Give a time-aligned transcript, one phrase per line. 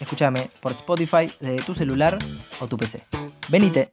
[0.00, 2.18] Escúchame por Spotify de tu celular
[2.60, 3.04] o tu PC.
[3.48, 3.92] Venite,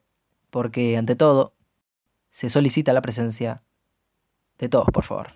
[0.52, 1.54] porque ante todo
[2.32, 3.64] se solicita la presencia
[4.60, 5.30] de todos, por favor.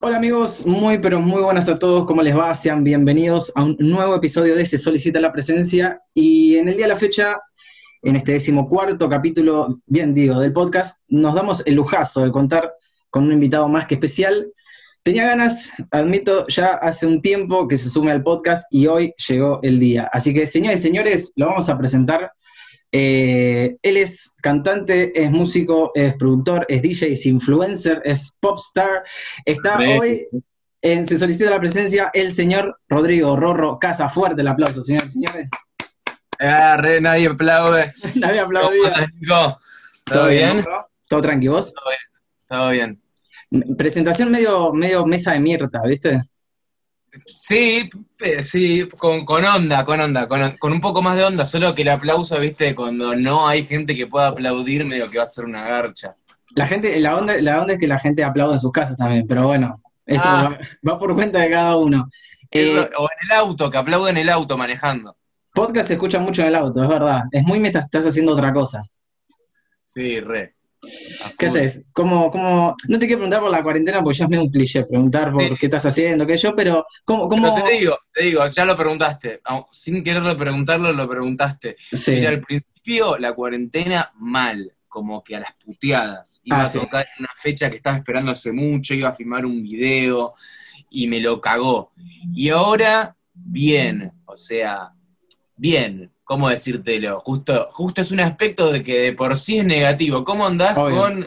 [0.00, 2.52] Hola amigos, muy pero muy buenas a todos, ¿cómo les va?
[2.52, 6.84] Sean bienvenidos a un nuevo episodio de Se solicita la presencia y en el día
[6.84, 7.40] de la fecha,
[8.02, 12.74] en este decimocuarto capítulo, bien digo, del podcast, nos damos el lujazo de contar
[13.10, 14.52] con un invitado más que especial.
[15.04, 19.58] Tenía ganas, admito, ya hace un tiempo que se sume al podcast y hoy llegó
[19.64, 20.08] el día.
[20.12, 22.32] Así que, señores y señores, lo vamos a presentar.
[22.92, 29.02] Eh, él es cantante, es músico, es productor, es DJ, es influencer, es popstar.
[29.44, 30.28] Está hoy
[30.82, 34.08] en Se solicita la presencia el señor Rodrigo Rorro Casa.
[34.08, 35.48] Fuerte el aplauso, señores y señores.
[36.38, 37.92] Ah, re, nadie aplaude.
[38.14, 39.10] Nadie aplaudía.
[39.26, 39.60] ¿Todo,
[40.04, 40.64] ¿Todo bien?
[41.08, 41.72] ¿Todo tranqui vos?
[41.72, 42.00] Todo bien.
[42.46, 43.02] Todo bien.
[43.76, 46.22] Presentación medio, medio mesa de mierda, ¿viste?
[47.26, 51.44] Sí, eh, sí, con, con onda, con onda, con, con, un poco más de onda,
[51.44, 55.24] solo que el aplauso, viste, cuando no hay gente que pueda aplaudir, medio que va
[55.24, 56.16] a ser una garcha.
[56.54, 59.26] La gente, la onda, la onda es que la gente aplaude en sus casas también,
[59.26, 60.56] pero bueno, eso Ah.
[60.82, 62.08] va, va por cuenta de cada uno.
[62.50, 65.16] Eh, o en el auto, que aplaude en el auto manejando.
[65.54, 67.24] podcast se escucha mucho en el auto, es verdad.
[67.30, 68.82] Es muy mientras estás haciendo otra cosa.
[69.84, 70.54] Sí, re.
[71.38, 71.84] ¿Qué haces?
[71.92, 72.74] ¿Cómo, cómo...
[72.88, 75.42] No te quiero preguntar por la cuarentena porque ya es medio un cliché preguntar por
[75.42, 75.54] Sí.
[75.58, 77.54] qué estás haciendo, qué yo, pero ¿cómo, cómo...
[77.54, 79.40] Pero te digo, te digo, ya lo preguntaste.
[79.70, 81.76] Sin quererlo preguntarlo, lo preguntaste.
[81.92, 82.12] Sí.
[82.16, 86.40] Mira, al principio la cuarentena mal, como que a las puteadas.
[86.44, 86.78] Iba Ah, a sí.
[86.78, 90.34] tocar en una fecha que estaba esperando hace mucho, iba a filmar un video
[90.90, 91.92] y me lo cagó.
[92.34, 94.90] Y ahora, bien, o sea,
[95.56, 97.20] bien, ¿cómo decírtelo?
[97.20, 100.24] Justo, justo es un aspecto de que de por sí es negativo.
[100.24, 100.96] ¿Cómo andás Obvio.
[100.96, 101.26] con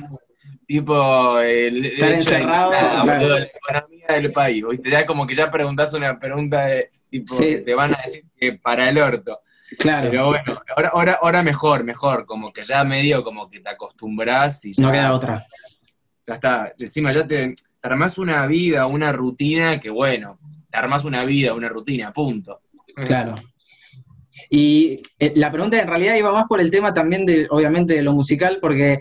[0.67, 3.19] tipo el, el Estar hecho de- encerrado, nada, claro.
[3.19, 4.63] boludo, la economía del país?
[4.67, 4.89] ¿viste?
[4.89, 7.61] Ya como que ya preguntás una pregunta de tipo Sí.
[7.63, 9.41] te van a decir que para el orto.
[9.77, 13.69] Claro, Pero bueno, ahora, ahora, ahora mejor, mejor, como que ya medio como que te
[13.69, 15.45] acostumbras y ya, no queda otra.
[16.25, 16.73] ya está.
[16.79, 20.39] Encima ya te, te armás una vida, una rutina que bueno,
[20.72, 22.61] te armás una vida, una rutina, punto.
[22.95, 23.35] Claro.
[24.50, 28.01] Y eh, la pregunta en realidad iba más por el tema también de, obviamente, de
[28.03, 29.00] lo musical, porque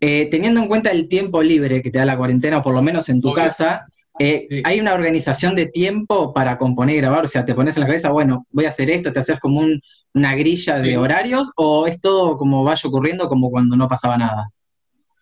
[0.00, 2.82] eh, teniendo en cuenta el tiempo libre que te da la cuarentena, o por lo
[2.82, 3.44] menos en tu Obvio.
[3.44, 3.86] casa,
[4.18, 4.62] eh, Sí.
[4.64, 7.24] ¿hay una organización de tiempo para componer y grabar?
[7.24, 9.60] O sea, te pones en la cabeza, bueno, voy a hacer esto, te haces como
[9.60, 9.80] un-
[10.14, 10.96] una grilla de Sí.
[10.96, 14.48] horarios, o es todo como vaya ocurriendo como cuando no pasaba nada?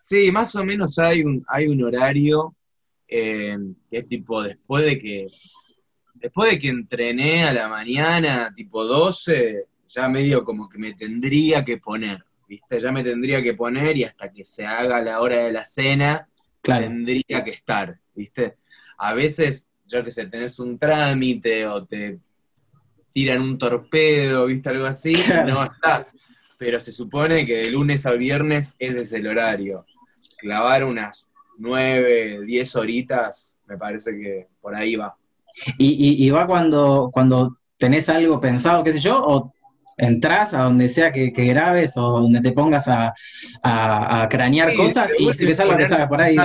[0.03, 2.55] Sí, más o menos hay un, hay un horario
[3.07, 3.57] que
[3.91, 5.27] es tipo después de que
[6.23, 11.65] después de que entrené a la mañana, tipo 12, ya medio como que me tendría
[11.65, 12.79] que poner, ¿viste?
[12.79, 16.29] Ya me tendría que poner y hasta que se haga la hora de la cena,
[16.61, 18.57] Claro, tendría que estar, ¿viste?
[18.99, 22.21] A veces, yo que sé, tenés un trámite o te
[23.13, 24.69] tiran un torpedo, ¿viste?
[24.69, 25.55] Algo así, y Claro.
[25.55, 26.15] no estás.
[26.57, 29.85] Pero se supone que de lunes a viernes ese es el horario.
[30.39, 31.29] Clavar unas
[31.59, 35.17] nueve, diez horitas, me parece que por ahí va.
[35.79, 39.53] Y, y- y va cuando, cuando tenés algo pensado, qué sé yo, o
[39.97, 43.15] entras a donde sea que, que grabes o donde te pongas a,
[43.63, 46.37] a- a cranear Sí, cosas y si te te ponerse salga por ahí.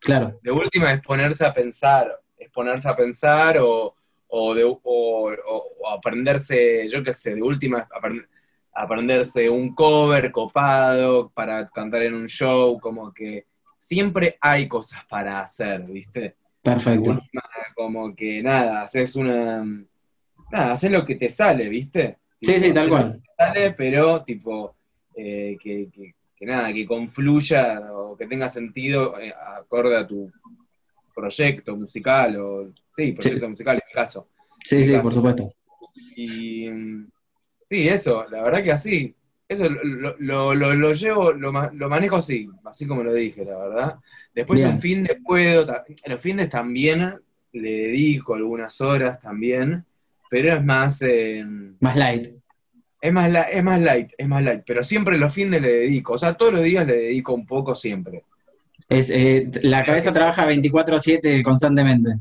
[0.00, 3.94] Claro, De última es ponerse a pensar, es ponerse a pensar o,
[4.28, 8.26] o, de- o- o- o aprenderse, yo qué sé, de última aprend-
[8.72, 13.46] aprenderse un cover copado para cantar en un show, como que
[13.78, 16.36] siempre hay cosas para hacer, ¿viste?
[16.74, 17.18] Perfecto.
[17.74, 19.64] como que nada, haces una...
[20.50, 22.18] Nada, haces lo que te sale, ¿viste?
[22.40, 23.22] Sí, Tipo, sí, tal cual.
[23.36, 24.76] sale, pero tipo,
[25.14, 30.30] eh, que, que- que nada, que confluya o que tenga sentido eh, acorde a tu
[31.14, 34.28] proyecto musical o sí, proyecto musical en mi caso.
[34.62, 35.50] Sí, sí, por supuesto.
[36.14, 36.68] Y
[37.64, 39.14] sí, eso, la verdad que así.
[39.48, 41.52] Eso lo, lo- lo- lo llevo, lo
[41.88, 43.96] manejo así, así como lo dije, la verdad.
[44.36, 44.72] Después Bien.
[44.74, 45.66] un fin de puedo,
[46.06, 47.14] los fines también
[47.52, 49.84] le dedico algunas horas también,
[50.30, 51.42] pero es más, eh,
[51.80, 52.34] Más light.
[53.00, 56.12] es más, la- es más light, es más light, pero siempre los fines le dedico,
[56.12, 58.22] o sea, todos los días le dedico un poco siempre.
[58.90, 62.18] Es, eh, la cabeza trabaja 24-7 constantemente.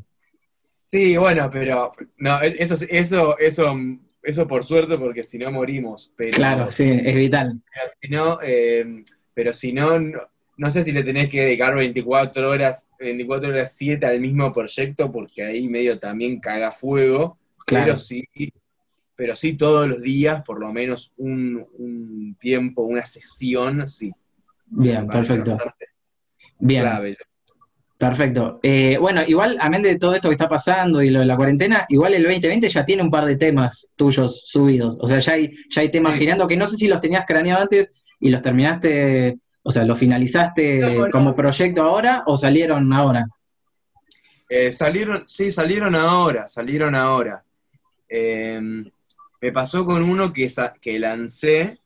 [0.83, 3.75] Sí, bueno, pero no, eso, eso, eso,
[4.23, 6.13] eso por suerte, porque si no morimos.
[6.15, 7.59] Pero, claro, sí, es vital.
[7.73, 9.03] Pero si no, eh,
[9.33, 10.19] pero si no, no,
[10.69, 15.43] sé si le tenés que dedicar 24 horas, 24 horas 7 al mismo proyecto, porque
[15.43, 17.37] ahí medio también caga fuego.
[17.65, 17.85] Claro.
[17.85, 18.23] Pero sí,
[19.15, 24.11] pero sí todos los días, por lo menos un, tiempo, una sesión, sí.
[24.67, 25.57] Bien, perfecto.
[26.59, 26.85] Bien.
[27.97, 28.59] Perfecto.
[28.61, 31.85] Eh, bueno, igual, amén de todo esto que está pasando y lo de la cuarentena,
[31.87, 34.97] igual el 2020 ya tiene un par de temas tuyos subidos.
[34.99, 37.61] O sea, ya hay, ya hay temas girando que no sé si los tenías craneado
[37.61, 39.37] antes y los terminaste,
[39.67, 43.27] o sea, los finalizaste como proyecto ahora o salieron ahora.
[44.47, 47.43] Eh, salieron, sí, salieron ahora, salieron ahora.
[48.07, 48.61] Eh,
[49.41, 50.47] me pasó con uno que,
[50.79, 51.79] que lancé,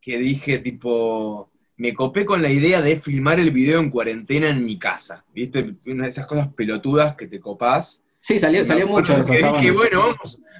[0.00, 4.64] que dije tipo, me copé con la idea de filmar el video en cuarentena en
[4.64, 5.24] mi casa.
[5.32, 5.74] ¿Viste?
[5.86, 8.02] Una de esas cosas pelotudas que te copás.
[8.22, 9.32] Sí, salió, salió mucho eso.
[9.32, 10.14] dije, bueno,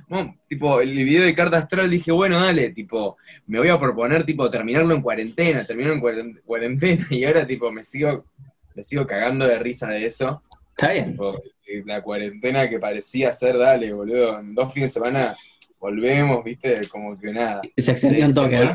[0.08, 3.16] vamos, tipo, el video de carta astral dije, bueno, dale, tipo,
[3.46, 7.84] me voy a proponer, tipo, terminarlo en cuarentena, terminarlo en cuarentena, y ahora, tipo, me
[7.84, 8.24] sigo,
[8.74, 10.42] me sigo cagando de risa de eso.
[10.70, 11.16] Está bien.
[11.68, 15.36] Eh, la cuarentena que parecía ser, dale, boludo, en dos fines de semana
[15.78, 17.60] volvemos, viste, como que nada.
[17.76, 18.72] Se extendió un toque,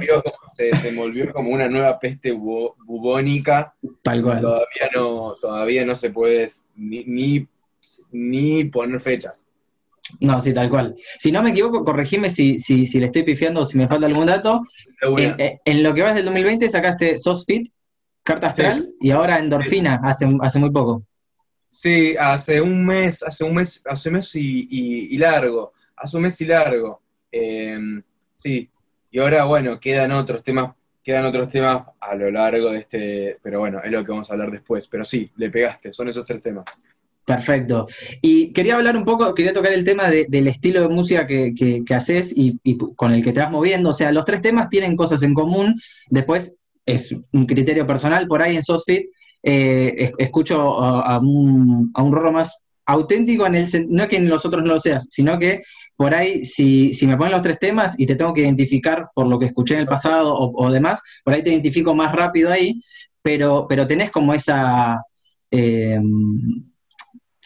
[0.56, 3.74] se, se, volvió como una nueva peste bubónica.
[4.02, 4.40] Tal cual.
[4.40, 6.46] Todavía no, todavía no se puede
[6.76, 7.48] ni, ni,
[8.72, 9.46] poner fechas.
[10.22, 10.96] No, sí, tal cual.
[11.20, 14.06] Si no me equivoco, corregime si, si, si le estoy pifiando o si me falta
[14.06, 14.62] algún dato.
[15.18, 17.72] Eh, eh, en, lo que vas del 2020 sacaste SOSFIT,
[18.24, 21.04] Carta Astral, y ahora Endorfina, hace, hace muy poco.
[21.70, 26.40] Sí, hace un mes, hace un mes, hace un mes y largo hace un mes
[26.42, 27.02] y largo.
[27.32, 28.02] Em,
[28.32, 28.70] sí,
[29.12, 30.74] y ahora, bueno, quedan otros temas,
[31.04, 34.34] quedan otros temas a lo largo de este, pero bueno, es lo que vamos a
[34.34, 34.88] hablar después.
[34.88, 36.66] Pero sí, le pegaste, son esos tres temas.
[37.28, 37.88] Perfecto.
[38.22, 42.32] Y quería hablar un poco, quería tocar el tema del estilo de música que, haces
[42.34, 42.58] y,
[42.96, 43.90] con el que te vas moviendo.
[43.90, 45.78] O sea, los tres temas tienen cosas en común.
[46.10, 48.28] Después es un criterio personal.
[48.28, 49.10] Por ahí en Sosfit
[49.44, 54.46] eh, escucho a, un, a un más auténtico en el no es que en los
[54.46, 55.64] otros no lo seas, sino que
[55.98, 59.28] por ahí, si, si, me ponen los tres temas y te tengo que identificar por
[59.28, 62.80] lo que escuché en el pasado o, demás, por ahí te identifico más rápido ahí,
[63.22, 65.02] pero, pero tenés como esa...
[65.52, 66.00] Eh,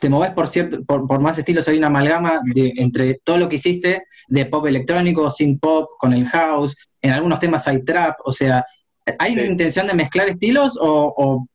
[0.01, 3.55] te moves por, cierto, por, más estilos, hay una amalgama de, entre todo lo que
[3.55, 8.31] hiciste de pop electrónico, sin pop, con el house, en algunos temas hay trap, o
[8.31, 8.65] sea,
[9.19, 11.45] ¿hay una intención de mezclar estilos o,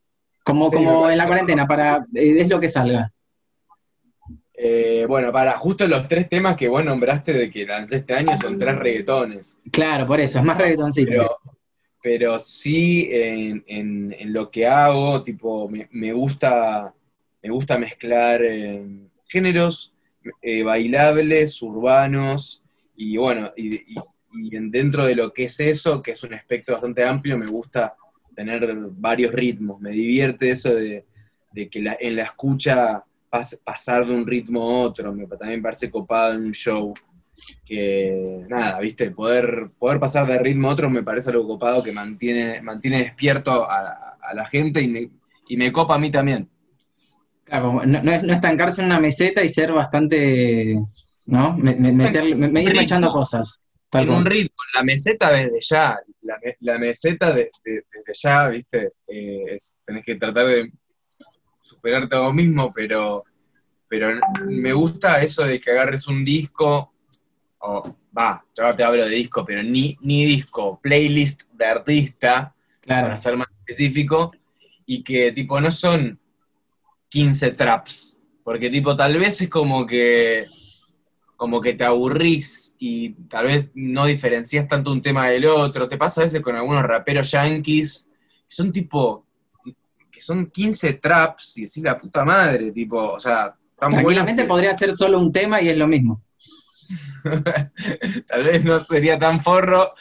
[0.45, 3.11] como, como en la cuarentena, para eh, es lo que salga?
[4.53, 8.35] Eh, bueno, para justo los tres temas que vos nombraste de que lancé este año
[8.37, 9.59] son tres reggaetones.
[9.71, 11.09] Claro, por eso, es más reggaetoncito.
[11.09, 11.37] Pero,
[12.01, 16.93] pero sí en, lo que hago, tipo, me, gusta,
[17.41, 18.83] me gusta mezclar eh,
[19.27, 19.93] géneros
[20.41, 22.63] eh, bailables, urbanos,
[22.95, 23.95] y bueno, y,
[24.69, 27.95] dentro de lo que es eso, que es un aspecto bastante amplio, me gusta
[28.35, 29.79] tener varios ritmos.
[29.79, 31.05] Me divierte eso de,
[31.53, 33.03] que en la escucha
[33.63, 36.93] pasar de un ritmo a otro, me, también parece copado en un show.
[37.65, 41.91] Que nada, viste, poder, poder pasar de ritmo a otro me parece algo copado que
[41.91, 45.09] mantiene, mantiene despierto a, la gente y me,
[45.47, 46.49] y me, copa a mí también.
[47.47, 50.77] Claro, no, no, estancarse en una meseta y ser bastante,
[51.25, 51.57] ¿no?
[51.57, 53.61] Me, me, ir echando cosas.
[53.89, 55.97] Tal en un ritmo, la meseta desde ya,
[56.59, 57.53] la, meseta desde
[58.13, 60.73] ya, viste, eh, tenés que tratar de
[61.61, 63.23] superarte a vos mismo, pero,
[63.87, 64.09] pero
[64.45, 66.91] me gusta eso de que agarres un disco,
[67.59, 72.53] o va, yo te hablo de disco, pero ni, ni disco, playlist de artista,
[72.85, 74.33] para ser más específico,
[74.85, 76.19] y que tipo no son
[77.09, 80.47] 15 traps, porque tipo tal vez es como que
[81.35, 85.87] como que te aburrís y tal vez no diferencias tanto un tema del otro.
[85.87, 88.07] Te pasa a veces con algunos raperos yankees,
[88.49, 89.25] que son tipo
[90.17, 94.73] que son 15 traps y decir la puta madre, tipo, o sea, tan Tranquilamente podría
[94.73, 96.23] ser solo un tema y es lo mismo.
[98.27, 99.93] Tal vez no sería tan forro,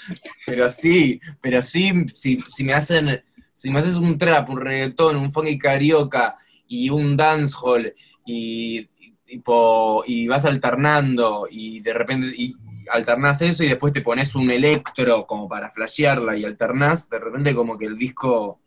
[0.46, 3.22] pero sí, pero sí, si, me hacen,
[3.52, 7.94] si me haces un trap, un reggaetón, un funky carioca y un dancehall
[8.25, 8.88] y,
[9.25, 12.54] tipo, y vas alternando y de repente y
[12.90, 17.54] alternás eso y después te pones un electro como para flashearla y alternás, de repente
[17.54, 18.61] como que el disco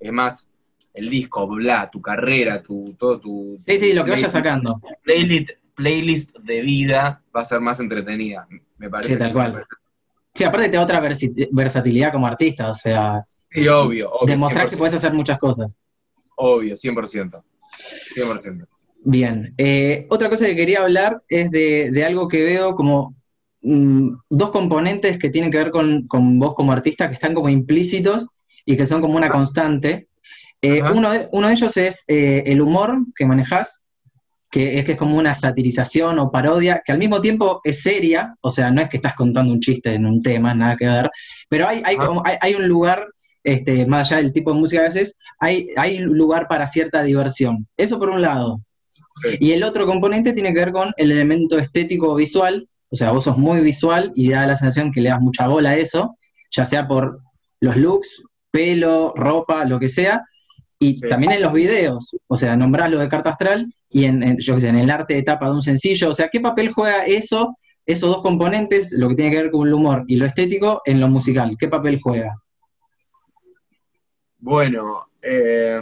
[0.00, 0.48] es más,
[0.94, 3.56] el disco, bla, tu carrera, tu, todo tu...
[3.64, 4.80] Sí, sí, lo que vayas sacando.
[5.02, 8.46] Playlist, playlist de vida va a ser más entretenida,
[8.78, 9.12] me parece.
[9.12, 9.64] Sí, tal cual.
[10.34, 11.00] Sí, aparte te da otra
[11.50, 13.22] versatilidad como artista, o sea...
[13.50, 14.26] Sí, obvio, obvio.
[14.26, 15.78] Demostrar que puedes hacer muchas cosas.
[16.44, 17.42] Obvio, 100%.
[18.16, 18.66] 100%.
[19.04, 19.54] Bien.
[19.56, 23.14] Eh, otra cosa que quería hablar es de, algo que veo como
[23.62, 26.08] mm, dos componentes que tienen que ver con,
[26.38, 28.26] vos como artista que están como implícitos
[28.64, 30.08] y que son como una constante.
[30.60, 33.84] Eh, uno, de, uno, de, ellos es eh, el humor que manejas,
[34.50, 38.34] que es que es como una satirización o parodia, que al mismo tiempo es seria,
[38.40, 41.10] o sea, no es que estás contando un chiste en un tema, nada que ver,
[41.48, 43.06] pero hay, hay, como, hay, un lugar,
[43.44, 47.66] este, más allá del tipo de música que haces, hay, hay lugar para cierta diversión.
[47.76, 48.60] Eso por un lado.
[49.40, 53.24] Y el otro componente tiene que ver con el elemento estético visual, o sea, vos
[53.24, 56.16] sos muy visual y da la sensación que le das mucha bola a eso,
[56.50, 57.20] ya sea por
[57.60, 60.22] los looks, pelo, ropa, lo que sea,
[60.78, 64.58] y también en los videos, o sea, nombrás lo de carta astral y en, yo
[64.58, 67.54] sé, en el arte de tapa de un sencillo, o sea, ¿qué papel juega eso,
[67.86, 71.00] esos dos componentes, lo que tiene que ver con el humor y lo estético, en
[71.00, 71.56] lo musical?
[71.58, 72.34] ¿Qué papel juega?
[74.42, 75.80] Bueno, eh,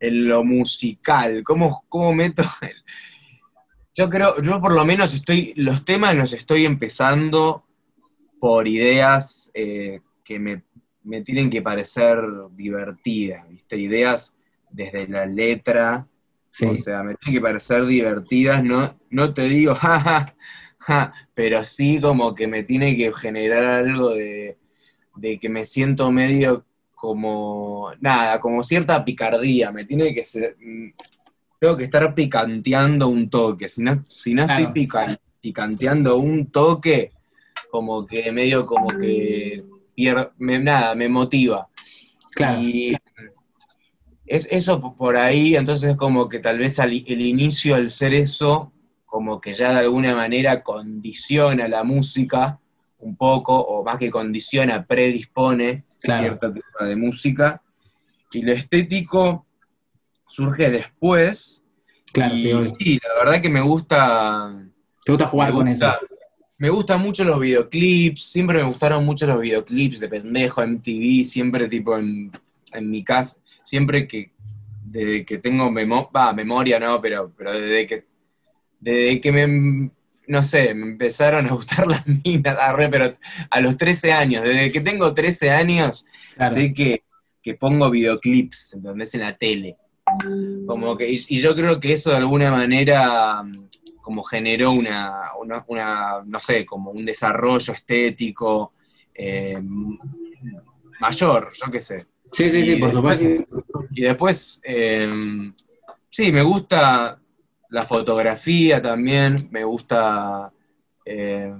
[0.00, 2.42] en lo musical, ¿cómo, cómo meto?
[3.94, 7.64] Yo creo, yo por lo menos estoy, los temas los estoy empezando
[8.40, 10.62] por ideas eh, que me,
[11.22, 12.18] tienen que parecer
[12.52, 13.76] divertidas, ¿viste?
[13.76, 14.34] Ideas
[14.70, 16.06] desde la letra,
[16.48, 22.34] o sea, me tienen que parecer divertidas, no, no te digo, ja, pero sí como
[22.34, 24.56] que me tiene que generar algo de,
[25.16, 26.64] de que me siento medio
[27.00, 30.90] como, nada, como cierta picardía, me tiene que ser, mm,
[31.58, 34.86] tengo que estar picanteando un toque, si no, si no estoy
[35.40, 37.12] picanteando un toque,
[37.70, 39.64] como que medio como que
[40.36, 41.68] me, nada, me motiva.
[42.60, 42.94] Y
[44.26, 46.92] es, eso por ahí, entonces como que tal vez el
[47.26, 48.72] inicio al ser eso,
[49.06, 52.60] como que ya de alguna manera condiciona la música
[52.98, 57.62] un poco, o más que condiciona, predispone cierta tipo de música.
[58.32, 59.46] Y lo estético
[60.26, 61.64] surge después.
[62.12, 64.52] Claro, y sí, la verdad que me gusta.
[65.04, 65.86] ¿Te gusta jugar con eso?
[66.58, 71.68] Me gustan mucho los videoclips, siempre me gustaron mucho los videoclips de pendejo, MTV, siempre
[71.68, 72.30] tipo en,
[72.82, 74.30] mi casa, siempre que
[74.84, 78.04] desde que tengo memoria, no, pero, pero desde que
[78.78, 79.90] desde que me
[80.30, 82.56] no sé, me empezaron a gustar las minas,
[82.90, 83.16] pero
[83.50, 86.06] a los 13 años, desde que tengo 13 años,
[86.52, 87.02] sé que,
[87.58, 89.12] pongo videoclips, ¿entendés?
[89.16, 89.76] En la tele.
[90.66, 93.42] Como que, y, yo creo que eso de alguna manera
[94.00, 95.32] como generó una,
[96.24, 98.72] no sé, como un desarrollo estético
[99.14, 99.60] eh,
[101.00, 101.98] mayor, yo qué sé.
[102.32, 103.26] Sí, sí, sí, por supuesto.
[103.92, 105.10] Y después, eh,
[106.08, 107.19] sí, me gusta,
[107.70, 110.52] la fotografía también, me gusta
[111.04, 111.52] eh,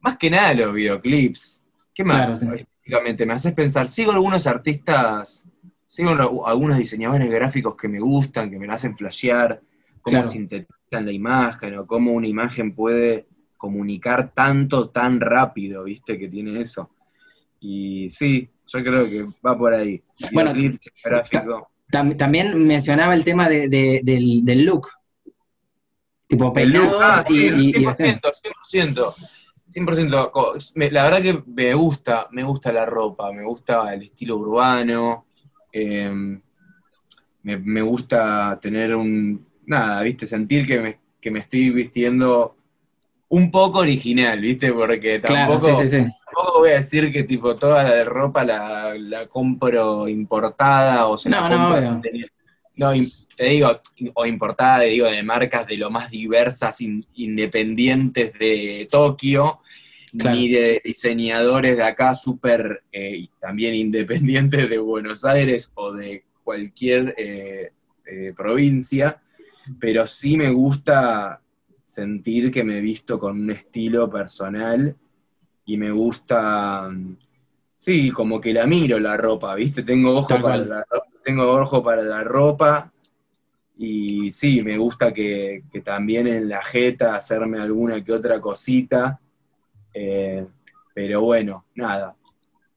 [0.00, 1.62] más que nada los videoclips.
[1.92, 2.40] ¿Qué más?
[2.42, 5.48] me haces pensar, sigo algunos artistas,
[5.86, 9.60] sigo algunos diseñadores gráficos que me gustan, que me hacen flashear,
[10.02, 13.26] cómo sintetizan la imagen o cómo una imagen puede
[13.56, 16.18] comunicar tanto, tan rápido, ¿viste?
[16.18, 16.90] Que tiene eso.
[17.60, 20.02] Y sí, yo creo que va por ahí.
[20.32, 20.52] Bueno,
[21.02, 21.70] gráfico.
[21.90, 24.88] También mencionaba el tema del look,
[26.26, 28.20] Tipo peinado ah, sí, y, 100%,
[28.62, 29.14] 100%,
[29.66, 30.90] 100%.
[30.90, 35.26] La verdad que me gusta, me gusta la ropa, me gusta el estilo urbano,
[35.72, 36.40] em,
[37.42, 42.56] me, gusta tener un, nada, viste, sentir que me, que me estoy vistiendo
[43.28, 48.44] un poco original, viste, porque tampoco, tampoco voy a decir que tipo toda la ropa
[48.44, 52.00] la, la compro importada o se la compro.
[52.76, 52.92] No,
[53.36, 53.80] te digo,
[54.14, 59.60] o importada, digo, de marcas de lo más diversas, independientes de Tokio,
[60.12, 67.14] ni de diseñadores de acá súper eh, también independientes de Buenos Aires o de cualquier
[67.18, 67.72] eh,
[68.06, 69.20] eh, provincia,
[69.80, 71.40] pero sí me gusta
[71.82, 74.94] sentir que me he visto con un estilo personal
[75.66, 76.90] y me gusta,
[77.74, 79.82] sí, como que la miro la ropa, ¿viste?
[79.82, 80.86] Tengo ojo, para la,
[81.24, 82.93] tengo ojo para la ropa
[83.76, 89.18] y sí, me gusta que, también en la jeta hacerme alguna que otra cosita.
[89.92, 90.46] Eh,
[90.94, 92.14] pero bueno, nada.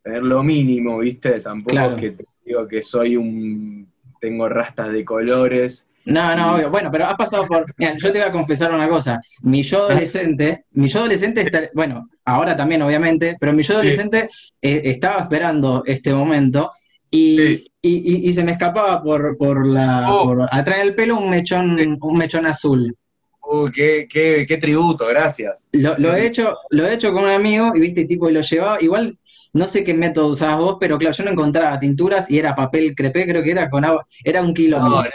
[0.01, 1.39] Tener lo mínimo, ¿viste?
[1.39, 3.87] Tampoco es que te digo que soy un.
[4.19, 5.87] tengo rastas de colores.
[6.05, 6.71] No, no, obvio.
[6.71, 7.65] Bueno, pero has pasado por.
[7.77, 9.19] Mira, yo te voy a confesar una cosa.
[9.41, 14.29] Mi yo adolescente, mi yo adolescente está, bueno, ahora también, obviamente, pero mi yo adolescente
[14.61, 16.71] eh, estaba esperando este momento
[17.09, 20.25] y, y, se me escapaba por, por la oh.
[20.25, 22.95] por atrás del pelo un mechón, un mechón azul.
[23.41, 25.69] Uh, qué, qué, tributo, gracias.
[25.71, 28.77] Lo, he hecho, lo he hecho con un amigo y viste, tipo, y lo llevaba,
[28.81, 29.17] igual
[29.53, 32.93] no sé qué método usabas vos, pero claro, yo no encontraba tinturas y era papel
[32.93, 34.79] crepé, creo que era con agua, era un kilo.
[34.79, 35.09] No, no,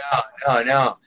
[0.46, 0.98] no, no.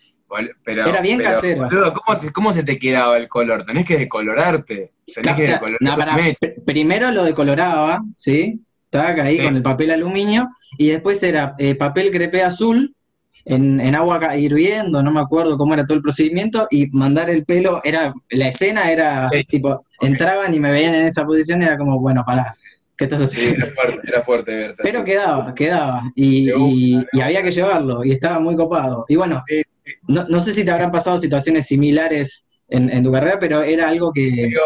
[0.63, 1.63] Pero, Era bien pero, casero.
[1.63, 3.63] boludo, ¿cómo, se- cómo se te quedaba el color?
[3.65, 4.92] Tenés que decolorarte.
[5.06, 8.60] Tenés Claro, que o sea, decolorar no, pr- primero lo decoloraba, ¿sí?
[8.96, 9.44] Tac, ahí Sí.
[9.44, 10.48] con el papel aluminio,
[10.78, 12.94] y después era eh, papel crepé azul
[13.46, 17.46] en, en agua hirviendo, no me acuerdo cómo era todo el procedimiento, y mandar el
[17.46, 19.44] pelo, era, la escena era Sí.
[19.44, 22.52] tipo, entraban y me veían en esa posición, y era como, bueno, pará,
[22.98, 23.66] ¿qué estás Sí, haciendo?
[23.66, 26.50] era fuerte, era fuerte Pero quedaba, quedaba, y,
[27.22, 29.06] había que llevarlo, y estaba muy copado.
[29.08, 29.44] Y bueno,
[30.08, 33.90] no, no sé si te habrán pasado situaciones similares en, en tu carrera, pero era
[33.90, 34.50] algo que...
[34.58, 34.62] Obvio,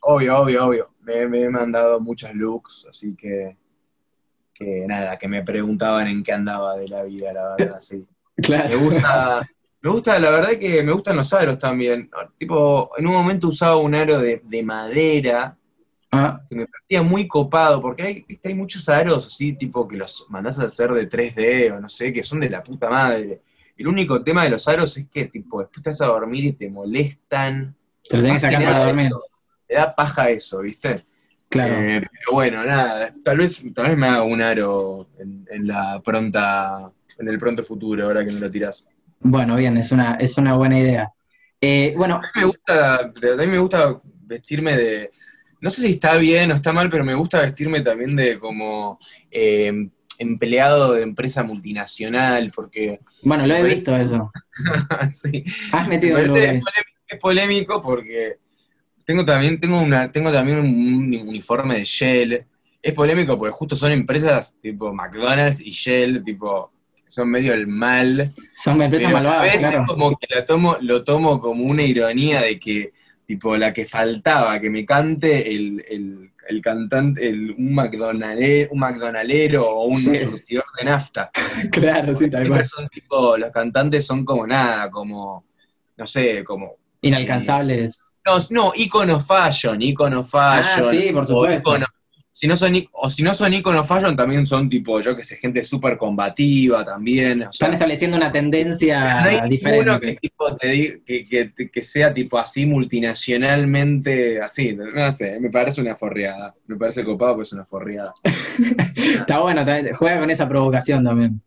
[0.00, 0.84] obvio, obvio, obvio.
[1.02, 3.56] Me, me he mandado muchos looks, así que,
[4.58, 8.04] que nada, que me preguntaban en qué andaba de la vida, la verdad, sí.
[8.36, 8.68] Claro.
[8.68, 9.48] Me gusta,
[9.80, 12.10] me gusta, la verdad que me gustan los aros también.
[12.36, 15.56] Tipo, en un momento usaba un aro de, de madera
[16.12, 19.96] Ah, que me parecía muy copado, porque hay, viste, hay muchos aros así, tipo, que
[19.96, 23.42] los mandás a hacer de 3D o no sé, que son de la puta madre.
[23.76, 26.70] El único tema de los aros es que, tipo, después estás a dormir y te
[26.70, 27.74] molestan.
[28.08, 29.10] te lo tenés que sacar para dormir.
[29.66, 31.04] Te da paja eso, ¿viste?
[31.56, 31.74] Claro.
[31.74, 36.00] Eh, pero bueno, nada, tal vez, tal vez me haga un aro en, en la
[36.04, 38.88] pronta, en el pronto futuro, ahora que me lo tirás.
[39.20, 41.10] Bueno, bien, es una, es una buena idea.
[41.60, 45.10] Eh, bueno, A mí me gusta, a mí me gusta vestirme de,
[45.60, 48.98] no sé si está bien o está mal, pero me gusta vestirme también de como
[49.30, 54.30] eh, empleado de empresa multinacional, porque bueno, lo he visto eso.
[55.10, 56.62] sí, Has me metido es,
[57.08, 58.38] es polémico porque
[59.06, 62.44] tengo también, tengo una, tengo también un uniforme de Shell.
[62.82, 66.70] Es polémico porque justo son empresas tipo McDonald's y Shell, tipo,
[67.06, 68.30] son medio el mal.
[68.54, 69.84] Son empresas Pero a malvadas, veces claro.
[69.86, 72.92] como que la tomo, lo tomo como una ironía de que,
[73.26, 78.78] tipo, la que faltaba, que me cante el, el, el cantante, el, un, McDonaldero, un
[78.80, 80.16] McDonaldero o un Sí.
[80.16, 81.30] surtidor de nafta.
[81.72, 82.66] Claro, sí, tal Siempre cual.
[82.66, 85.44] son tipo, los cantantes son como nada, como,
[85.96, 86.74] no sé, como...
[87.02, 88.15] Inalcanzables.
[88.26, 90.84] No, no, icono fashion, icono fashion.
[90.86, 91.58] Ah, sí, por supuesto.
[91.70, 91.86] ícono-
[92.32, 95.36] si no son, o si no son icono fashion, también son tipo, yo que sé,
[95.36, 97.38] gente súper combativa también.
[97.44, 100.00] o sea, Están estableciendo una tendencia no hay diferente.
[100.00, 105.50] que, tipo, te di- que, que- que sea tipo así multinacionalmente, así, no sé, me
[105.50, 106.52] parece una forreada.
[106.66, 108.12] Me parece copado, pues es una forreada.
[108.96, 109.64] Está bueno,
[109.98, 111.40] juega con esa provocación también.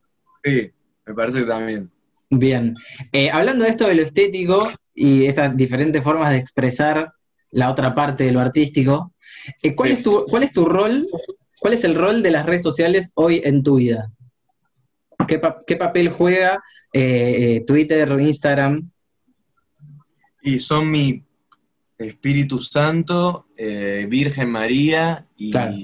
[0.43, 0.71] Sí,
[1.05, 1.91] me parece que también.
[2.31, 2.73] Bien.
[3.11, 7.11] Eh, hablando de esto de lo estético y estas diferentes formas de expresar
[7.51, 9.13] la otra parte de lo artístico,
[9.61, 11.07] eh, ¿cuál, es tu, ¿cuál es tu rol?
[11.59, 14.11] ¿Cuál es el rol de las redes sociales hoy en tu vida?
[15.27, 16.61] ¿Qué, pa- qué papel juega
[16.93, 18.89] eh, eh, Twitter, Instagram?
[20.41, 21.23] Y son mi
[21.97, 25.75] Espíritu Santo, eh, Virgen María y, Claro.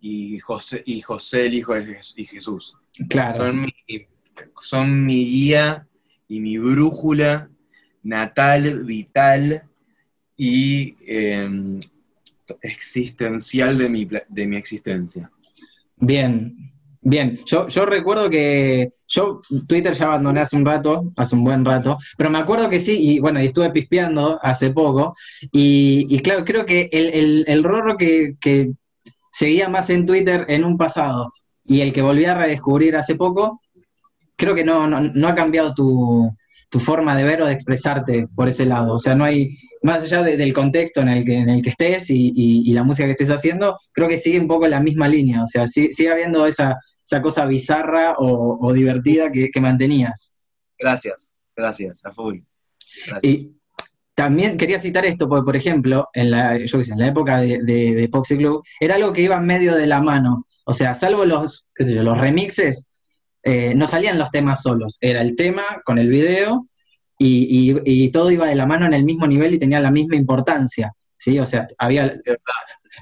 [0.00, 2.76] y, José, y José el Hijo de y Jesús.
[3.08, 3.34] Claro.
[3.36, 3.74] Son mi,
[4.60, 5.86] son mi guía
[6.28, 7.50] y mi brújula
[8.02, 9.62] natal, vital
[10.36, 11.48] y eh,
[12.60, 15.30] existencial de mi, de mi existencia.
[15.96, 17.40] Bien, bien.
[17.46, 21.98] Yo, yo recuerdo que yo Twitter ya abandoné hace un rato, hace un buen rato,
[22.16, 25.14] pero me acuerdo que sí, y bueno, y estuve pispeando hace poco,
[25.52, 28.72] y, y claro, creo que el, el, el Rorro que, que
[29.32, 31.32] seguía más en Twitter en un pasado
[31.64, 33.60] y el que volví a redescubrir hace poco,
[34.36, 36.36] creo que no, no, no ha cambiado tu,
[36.72, 38.94] tu forma de ver o de expresarte por ese lado.
[38.94, 39.50] O sea, no hay,
[39.82, 42.72] más allá de- del contexto en el que, en el que estés y, y- y
[42.72, 45.42] la música que estés haciendo, creo que sigue un poco la misma línea.
[45.42, 50.34] O sea, sí- sigue habiendo esa, esa cosa bizarra o, o divertida que, que mantenías.
[50.78, 52.38] Gracias, gracias, a full.
[53.06, 53.20] Gracias.
[53.22, 53.52] Y
[54.14, 57.40] también quería citar esto, porque, por ejemplo, en la, yo qué sé, en la época
[57.40, 60.46] de, de, Club, era algo que iba medio de la mano.
[60.64, 62.91] O sea, salvo los, qué sé yo, los remixes,
[63.44, 64.98] eh, no salían los temas solos.
[65.00, 66.66] Era el tema con el video
[67.18, 69.90] y, y- y todo iba de la mano en el mismo nivel y tenía la
[69.90, 70.92] misma importancia.
[71.16, 71.38] ¿sí?
[71.38, 72.14] O sea, había.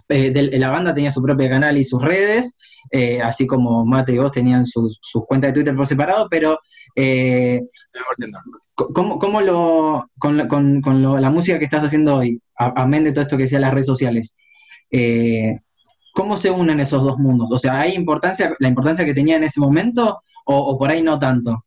[0.08, 2.56] eh, la banda tenía su propio canal y sus redes,
[2.90, 4.98] eh, así como Mate y vos tenían sus,
[5.28, 6.58] cuentas de Twitter por separado, pero
[6.96, 7.60] eh,
[8.18, 8.38] 100%.
[8.94, 13.36] ¿Cómo, cómo lo, con, con- la música que estás haciendo hoy, amén de todo esto
[13.36, 14.36] que decía las redes sociales,
[14.90, 15.58] eh,
[16.14, 17.50] ¿cómo se unen esos dos mundos?
[17.52, 21.02] O sea, ¿hay importancia, la importancia que tenía en ese momento o, o por ahí
[21.02, 21.64] no tanto?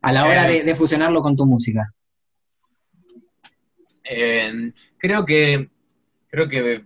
[0.00, 0.58] A la hora Eh.
[0.58, 1.82] de, de fusionarlo con tu música.
[4.04, 5.70] Eh, creo que,
[6.28, 6.84] creo que,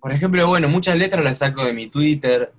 [0.00, 2.52] por ejemplo, bueno, muchas letras las saco de mi Twitter.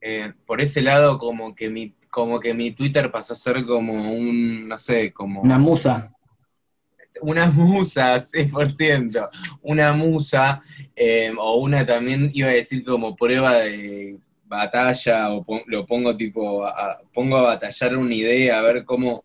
[0.00, 3.92] Eh, por ese lado, como que mi, como que mi Twitter pasó a ser como
[3.94, 6.12] un, no sé, como Una musa.
[7.20, 9.28] una musa, 100%,
[9.62, 10.62] una musa,
[10.94, 16.16] eh, o una también iba a decir como prueba de batalla, o pon- lo pongo
[16.16, 19.24] tipo, a- pongo a batallar una idea, a ver cómo,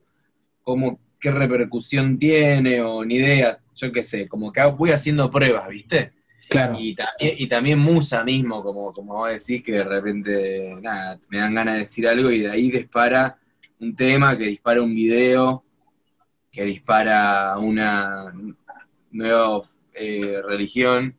[0.61, 5.67] cómo, qué repercusión tiene o ni idea, yo qué sé, como que voy haciendo pruebas,
[5.69, 6.11] ¿viste?
[6.49, 6.77] Claro.
[6.77, 11.39] Y también, y también musa mismo, como, como vos decís, que de repente, nada, me
[11.39, 13.37] dan ganas de decir algo y de ahí dispara
[13.79, 15.63] un tema, que dispara un video,
[16.51, 18.31] que dispara una
[19.11, 19.61] nueva
[19.93, 21.15] eh, religión.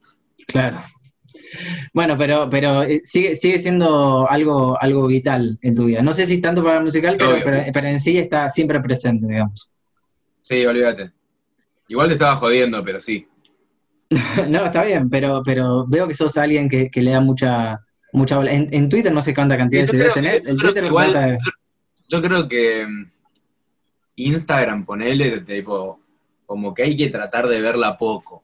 [0.46, 0.80] Claro.
[1.92, 6.02] Bueno, pero, pero eh, sigue, sigue siendo algo, algo vital en tu vida.
[6.02, 9.26] No sé si tanto para el musical, pero, pero, pero en sí está siempre presente,
[9.26, 9.68] digamos.
[10.42, 11.10] Sí, olvídate.
[11.88, 13.26] Igual te estaba jodiendo, pero sí.
[14.48, 17.80] No, está bien, pero, pero veo que sos alguien que, que le da mucha,
[18.12, 18.52] mucha bola.
[18.52, 20.44] En, en Twitter no sé cuánta cantidad de tenés.
[20.44, 21.38] El Twitter igual- de-
[22.08, 23.10] Yo creo que mm,
[24.16, 26.00] Instagram, ponele, tipo,
[26.46, 28.43] como que hay que tratar de verla poco.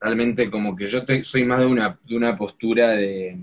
[0.00, 3.38] Realmente como que yo te- soy más de una, de una postura de,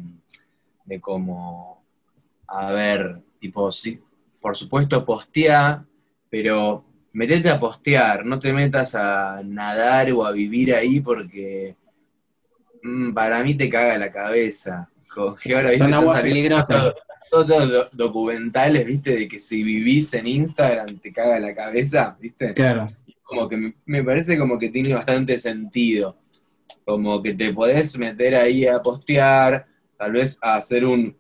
[0.86, 1.84] de como,
[2.48, 4.00] a ver, tipo, sí,
[4.42, 5.84] por supuesto postear,
[6.30, 11.76] pero metete a postear, no te metas a nadar o a vivir ahí porque
[12.84, 14.90] mm, para mí te caga la cabeza.
[15.44, 16.68] Que ahora, Son aguas peligrosas.
[16.68, 16.94] todos-
[17.32, 22.16] todos los do- documentales, viste, de que si vivís en Instagram te caga la cabeza,
[22.20, 22.54] viste.
[22.54, 22.86] Claro.
[23.24, 26.16] Como que me, me parece como que tiene bastante sentido.
[26.86, 29.66] Como que te podés meter ahí a postear,
[29.98, 31.16] tal vez a hacer un.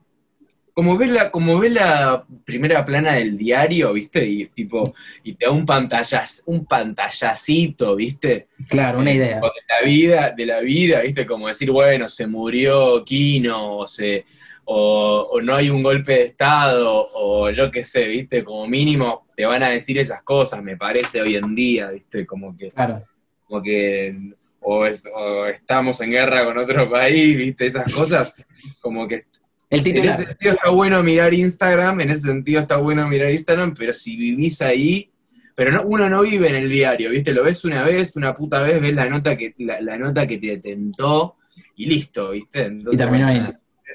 [0.73, 4.25] Como ves la, como ves la primera plana del diario, ¿viste?
[4.25, 8.47] Y tipo, y te da un pantallas, un pantallacito, ¿viste?
[8.67, 9.35] Claro, una Eh, idea.
[9.39, 11.25] De la vida, de la vida, ¿viste?
[11.27, 14.25] Como decir, bueno, se murió Kino, o se,
[14.65, 18.43] o, o no hay un golpe de estado, o yo qué sé, ¿viste?
[18.43, 22.25] Como mínimo te van a decir esas cosas, me parece hoy en día, ¿viste?
[22.25, 23.03] Como que, Claro.
[23.45, 24.15] como que
[24.63, 27.67] o, es- o estamos en guerra con otro país, ¿viste?
[27.67, 28.33] Esas cosas,
[28.81, 29.25] como que
[29.69, 30.13] El en titular.
[30.15, 34.15] ese sentido está bueno mirar Instagram, en ese sentido está bueno mirar Instagram, pero si
[34.15, 35.09] vivís ahí,
[35.55, 37.33] pero no, uno no vive en el diario, ¿viste?
[37.33, 40.37] Lo ves una vez, una puta vez, ves la nota que, la, la nota que
[40.39, 41.35] te tentó
[41.75, 42.65] y listo, ¿viste?
[42.65, 43.37] Entonces, Y terminó ahí.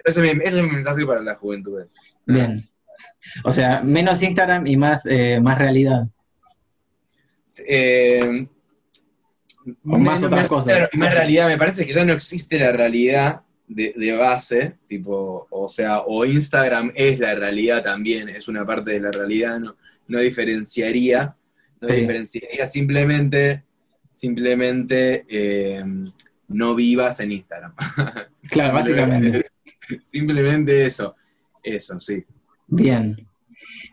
[0.04, 1.82] Ese es, mi, ese es mi mensaje para la juventud.
[2.26, 2.68] Bien.
[3.44, 6.06] O sea, menos Instagram y más, eh, más realidad.
[7.66, 8.46] Eh,
[9.84, 10.64] O más me- otras me- cosas.
[10.74, 15.46] claro, Más realidad, me parece que ya no existe la realidad de, de base, tipo,
[15.50, 19.76] o sea, o Instagram es la realidad también, es una parte de la realidad, no,
[20.06, 21.34] no diferenciaría,
[21.80, 21.94] no Sí.
[21.96, 23.62] diferenciaría simplemente,
[24.08, 25.84] simplemente eh,
[26.48, 27.74] no vivas en Instagram.
[28.50, 29.46] Claro, básicamente.
[30.02, 31.14] Simplemente eso,
[31.62, 32.24] eso, sí.
[32.66, 33.16] Bien.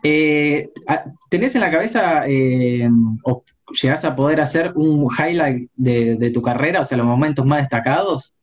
[0.04, 2.88] Eh, ah, ¿Tenés en la cabeza eh,
[3.24, 3.44] o
[3.82, 7.60] llegás a poder hacer un highlight de, de tu carrera, o sea, los momentos más
[7.60, 8.40] destacados?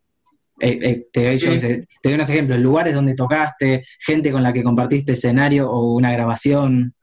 [0.61, 1.55] Eh, eh, te, doy, yo Sí.
[1.55, 5.69] qué sé, te doy unos ejemplos, lugares donde tocaste, gente con la que compartiste escenario
[5.71, 6.95] o una grabación.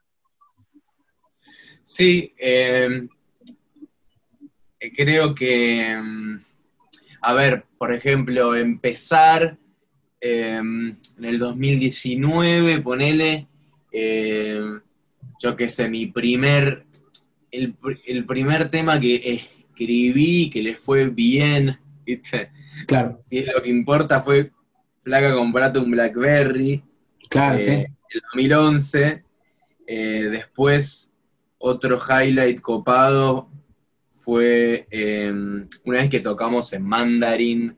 [1.84, 3.08] Sí, eh,
[4.96, 6.40] creo que, mm,
[7.22, 9.58] a ver, por ejemplo, empezar
[10.22, 13.48] eh, en el 2019, ponele,
[15.42, 16.86] yo qué sé, mi primer,
[17.52, 22.52] el, el primer tema que escribí, que le fue bien, ¿viste?
[22.88, 24.52] Claro, Si es lo que importa, fue
[25.02, 26.84] Flaca, comprate un Blackberry
[27.30, 27.72] claro, eh, sí.
[27.72, 29.24] el 2011.
[29.88, 31.14] Eh, después,
[31.58, 33.50] otro highlight copado
[34.10, 37.76] fue eh, una vez que tocamos en Mandarin,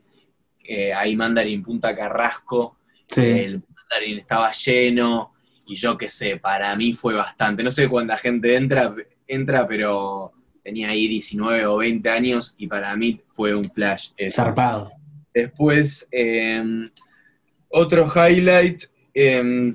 [0.64, 3.22] eh, ahí Mandarin Punta Carrasco, sí.
[3.22, 5.32] el Mandarin estaba lleno,
[5.66, 7.62] y yo qué sé, para mí fue bastante.
[7.62, 8.94] No sé cuánta gente entra,
[9.34, 14.10] entra pero tenía ahí 19 o 20 años, y para mí fue un flash.
[14.16, 14.42] eso.
[14.42, 14.92] Zarpado.
[15.34, 16.62] Después, eh,
[17.68, 19.74] otro highlight eh,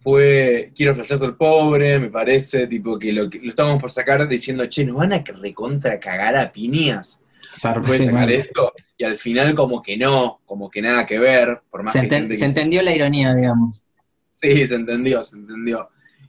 [0.00, 4.66] fue Quiero flashazo el pobre, me parece, tipo que lo, lo estábamos por sacar diciendo,
[4.66, 7.94] che, nos van a recontra cagar a piñas Zarpado.
[7.96, 11.92] sacar esto, y al final como que no, como que nada que ver, por más
[11.94, 13.86] Se, que enten- que- se entendió la ironía, digamos.
[14.28, 15.88] Sí, se entendió, se entendió.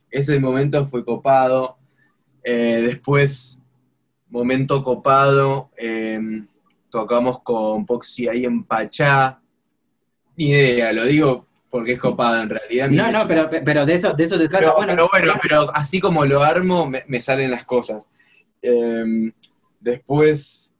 [0.09, 1.77] Ese momento fue copado.
[2.47, 3.59] Eh, después,
[4.29, 6.19] momento copado, eh,
[6.91, 9.41] tocamos con Poxy ahí en Pachá.
[10.37, 12.89] Ni idea, lo digo porque es copado en realidad.
[12.89, 14.65] No, no, pero, pero de eso, de eso se trata.
[14.65, 18.07] Pero bueno, pero bueno, pero así como lo armo, me, me salen las cosas.
[18.61, 19.31] Eh,
[19.79, 20.73] después,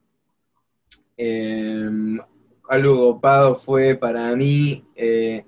[1.17, 1.89] eh,
[2.69, 5.45] algo copado fue para mí eh,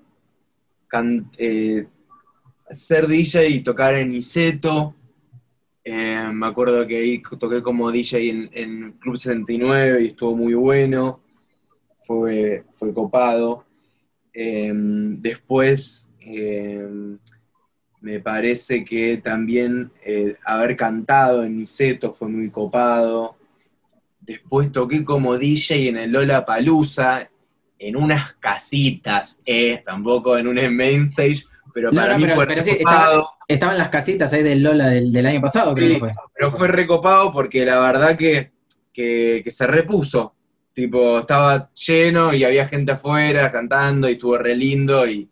[0.88, 1.88] can- eh,
[2.69, 4.95] ser DJ y tocar en Iseto.
[5.89, 10.54] Eh, me acuerdo que ahí toqué como DJ en, en Club 69 y estuvo muy
[10.54, 11.21] bueno.
[12.04, 13.63] Fue, fue copado.
[14.34, 16.86] Eh, después, eh,
[18.02, 19.89] me parece que también
[20.43, 23.38] haber cantado en Niceto fue muy copado.
[24.19, 27.30] Después toqué como DJ en el Lola Palusa,
[27.80, 29.39] en unas casitas,
[29.86, 33.30] tampoco en un main stage, pero para no, mí pero- fue pero sí, recopado.
[33.48, 36.14] Estaban las casitas ahí del Lola del, del año pasado, creo Sí, que fue.
[36.36, 38.52] pero fue recopado porque la verdad que,
[38.92, 40.34] que- que se repuso.
[40.74, 45.28] Tipo, estaba lleno y había gente afuera cantando y estuvo re lindo y,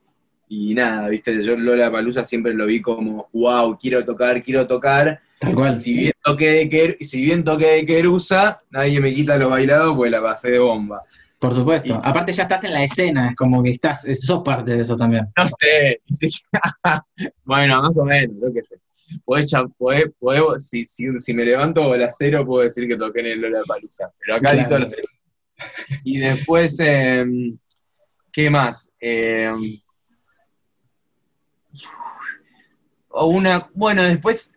[0.50, 5.20] y nada, viste, yo Lola Palusa siempre lo vi como, wow, quiero tocar, quiero tocar.
[5.38, 5.76] Tal cual.
[5.76, 10.10] Si bien toqué de, si bien toqué de Querusa, nadie me quita lo bailado, pues
[10.10, 11.04] la pasé de bomba.
[11.40, 11.90] Por supuesto.
[11.90, 14.96] Y- Aparte ya estás en la escena, es como que estás, sos parte de eso
[14.96, 15.28] también.
[15.38, 16.02] No sé.
[16.10, 16.30] sí.
[17.44, 18.76] bueno, más o menos, yo qué sé.
[19.24, 23.20] Podés, podés- podés- si, si, si me levanto a las cero, puedo decir que toqué
[23.20, 24.12] en el Lola Palusa.
[24.20, 24.70] Pero acá Claro.
[24.70, 24.92] todos los
[26.04, 27.58] Y después, em,
[28.32, 28.92] ¿qué más?
[29.00, 29.80] Em,
[33.10, 34.54] o una, bueno, después,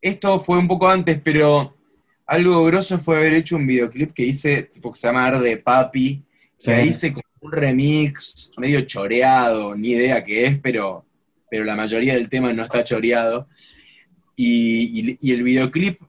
[0.00, 1.76] esto fue un poco antes, pero
[2.32, 6.22] algo grosso fue haber hecho un videoclip que hice, tipo que se llama Arde Papi,
[6.62, 11.04] que ahí hice como un remix medio choreado, ni idea qué es, pero,
[11.50, 13.48] pero la mayoría del tema no está choreado.
[14.36, 16.00] Y, y- y el videoclip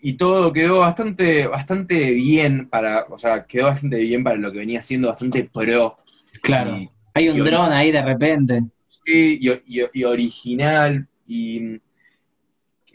[0.00, 4.60] y todo quedó bastante, bastante bien para, o sea, quedó bastante bien para lo que
[4.60, 5.98] venía siendo bastante pro.
[6.42, 6.76] Claro.
[6.78, 8.62] Y, Hay un dron ahí de repente.
[9.04, 9.50] sí, y,
[9.80, 11.06] y- y original.
[11.26, 11.78] Y,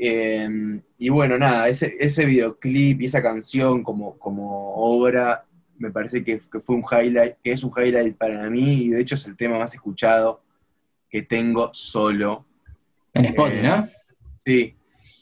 [0.06, 5.46] em, y bueno, nada, ese, ese videoclip y esa canción como, como obra
[5.78, 9.02] me parece que, que fue un highlight, que es un highlight para mí y de
[9.02, 10.42] hecho es el tema más escuchado
[11.10, 12.46] que tengo solo.
[13.14, 13.90] En Spotify, Eh, ¿no?
[14.38, 14.76] Sí.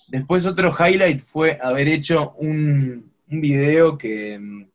[0.08, 4.68] Después otro highlight fue haber hecho un, un video que,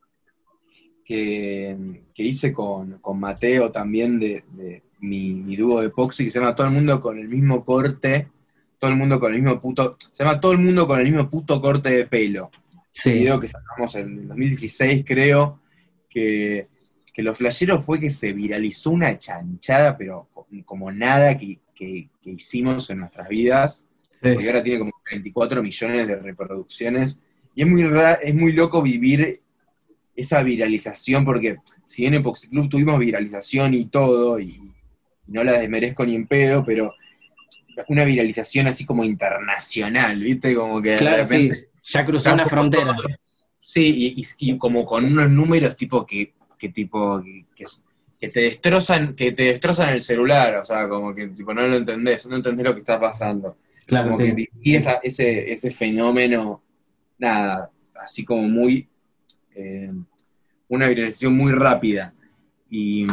[1.05, 1.77] que,
[2.15, 6.39] que hice con, con Mateo también de, de mi, mi dúo de Poxy, que se
[6.39, 8.29] llama Todo el mundo con el mismo corte,
[8.87, 11.29] todo el mundo con el mismo puto, se llama Todo el mundo con el mismo
[11.29, 12.51] puto corte de pelo.
[12.73, 13.13] Un Sí.
[13.13, 15.61] video que sacamos en 2016 creo,
[16.09, 16.67] que,
[17.13, 20.29] que lo flashero fue que se viralizó una chanchada, pero
[20.65, 23.87] como nada que, que- que hicimos en nuestras vidas
[24.23, 24.33] sí.
[24.33, 27.19] porque ahora tiene como 24 millones de reproducciones.
[27.57, 27.83] Y es muy,
[28.23, 29.41] es muy loco vivir
[30.15, 34.61] esa viralización, porque si bien en Poxy Club tuvimos viralización y todo, y
[35.27, 36.95] no la desmerezco ni en pedo, pero
[37.89, 40.55] una viralización así como internacional, ¿viste?
[40.55, 41.35] Como que de Claro, sí.
[41.49, 42.97] repente- Ya cruzó una frontera.
[43.61, 47.23] Sí, y, y- y como con unos números tipo que, que tipo
[48.21, 51.77] que, te destrozan, que te destrozan el celular, o sea, como que tipo no lo
[51.77, 53.57] entendés, no entendés lo que está pasando.
[53.87, 56.63] Claro, Como que esa- ese, ese fenómeno,
[57.19, 58.89] nada, así como muy,
[59.55, 59.93] eh,
[60.69, 62.13] una viralización muy rápida.
[62.69, 63.07] Y,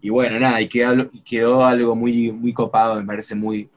[0.00, 3.68] y bueno, nada, y quedó, y quedó algo muy, muy copado, me parece muy,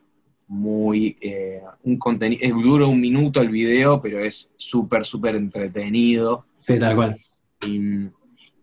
[0.47, 6.45] muy, eh, un contenido, es duro un minuto el video, pero es súper, súper entretenido.
[6.59, 7.17] Sí, tal cual.
[7.65, 7.81] Y,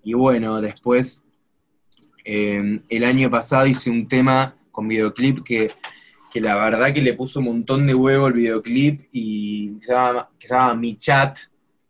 [0.05, 1.25] y bueno, después,
[2.25, 5.71] eh, el año pasado hice un tema con videoclip que,
[6.33, 9.93] que la verdad que le puso un montón de huevo el videoclip y que se
[9.93, 11.39] llama, que se llama Mi Chat,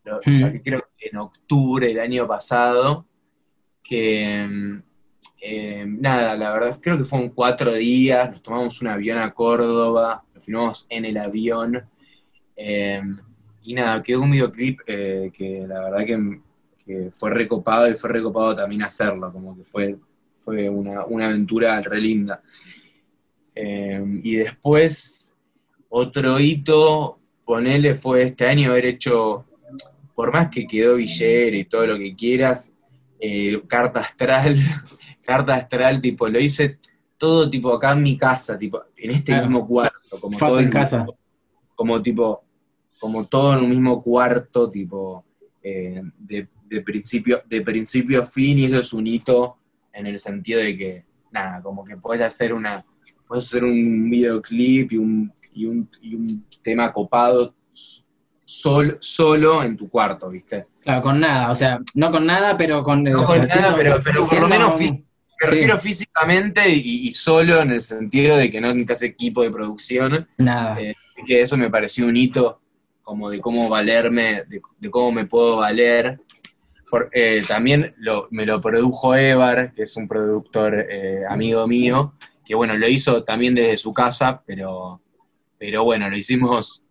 [0.05, 0.59] lo Mm.
[0.65, 3.07] creo que en octubre del año pasado,
[3.85, 4.83] que mm,
[5.45, 10.23] eh, nada, la verdad creo que fueron cuatro días, nos tomamos un avión a Córdoba,
[10.33, 11.83] lo filmamos en el avión,
[12.57, 13.03] eh,
[13.65, 18.55] y nada, quedó un videoclip eh, que la verdad que, fue recopado y fue recopado
[18.55, 19.97] también hacerlo, como que fue,
[20.37, 22.43] fue una, una aventura re linda.
[23.55, 25.35] Eh, y después,
[25.89, 29.45] otro hito, ponele, fue este año haber hecho,
[30.15, 32.73] por más que quedó Villera y todo lo que quieras,
[33.25, 34.57] eh, carta astral,
[35.25, 36.79] carta astral, tipo, lo hice
[37.17, 39.47] todo tipo acá en mi casa, tipo, en este Claro.
[39.47, 41.07] mismo cuarto, como todo en casa.
[41.77, 42.43] como tipo,
[42.99, 45.25] como todo en un mismo cuarto, tipo,
[45.63, 49.57] eh, de, de principio, de principio a fin, y eso es un hito
[49.93, 52.85] en el sentido de que, nada, como que puedes hacer una,
[53.29, 57.55] puedes hacer un videoclip y un, y un, y un tema copado
[58.45, 60.67] sol- solo en tu cuarto, ¿viste?
[60.83, 63.03] Claro, con nada, o sea, no con nada, pero con.
[63.05, 65.05] No o con sea, nada, siendo- pero, pero por lo menos un- me sí.
[65.38, 70.29] refiero físicamente y, y solo en el sentido de que no necesitas equipo de producción,
[70.38, 70.81] Nada.
[70.81, 72.61] Eh, Así que eso me pareció un hito
[73.03, 76.21] como de cómo valerme, de, de cómo me puedo valer.
[76.90, 82.14] Por- eh, también lo- me lo produjo Evar, que es un productor eh, amigo mío,
[82.45, 85.01] que bueno, lo hizo también desde su casa, pero,
[85.59, 86.83] pero bueno, lo hicimos,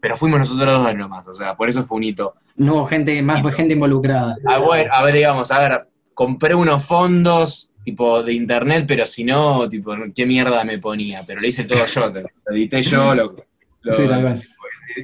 [0.00, 2.34] pero fuimos nosotros dos nomás, o sea, por eso fue un hito.
[2.56, 4.36] No hubo gente, más gente involucrada.
[4.46, 9.24] A ver, a ver, digamos, a ver, compré unos fondos, tipo de internet, pero si
[9.24, 11.24] no, tipo, ¿qué mierda me ponía?
[11.26, 13.36] Pero lo hice todo yo, lo edité yo, lo,
[13.92, 14.42] sí, tal cual.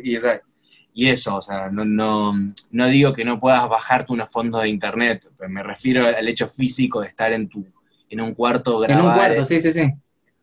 [0.03, 0.41] y, esa-
[0.95, 2.33] y eso, o sea, no, no,
[2.73, 6.49] no digo que no puedas bajarte unos fondos de internet, pero me refiero al hecho
[6.49, 7.65] físico de estar en tu
[8.11, 9.83] en un cuarto, En un grabar, cuarto, sí, sí, sí.